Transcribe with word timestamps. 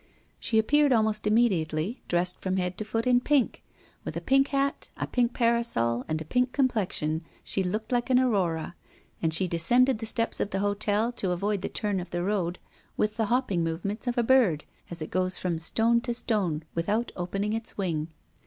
She 0.39 0.57
appeared 0.57 0.91
almost 0.91 1.27
immediately, 1.27 2.01
dressed 2.07 2.41
from 2.41 2.57
head 2.57 2.75
to 2.79 2.83
foot 2.83 3.05
in 3.05 3.21
pink 3.21 3.61
with 4.03 4.17
a 4.17 4.19
pink 4.21 4.47
hat, 4.47 4.89
a 4.97 5.05
pink 5.05 5.35
parasol, 5.35 6.05
and 6.07 6.19
a 6.19 6.25
pink 6.25 6.53
complexion, 6.53 7.21
she 7.43 7.61
looked 7.63 7.91
like 7.91 8.09
an 8.09 8.17
aurora, 8.17 8.73
and 9.21 9.31
she 9.31 9.47
descended 9.47 9.99
the 9.99 10.07
steps 10.07 10.39
of 10.39 10.49
the 10.49 10.57
hotel 10.57 11.11
to 11.11 11.29
avoid 11.29 11.61
the 11.61 11.69
turn 11.69 11.99
of 11.99 12.09
the 12.09 12.23
road 12.23 12.57
with 12.97 13.15
the 13.15 13.25
hopping 13.27 13.63
movements 13.63 14.07
of 14.07 14.17
a 14.17 14.23
bird, 14.23 14.63
as 14.89 15.03
it 15.03 15.11
goes 15.11 15.37
from 15.37 15.59
stone 15.59 16.01
to 16.01 16.15
stone, 16.15 16.63
without 16.73 17.11
opening 17.15 17.53
its 17.53 17.77
wing. 17.77 18.07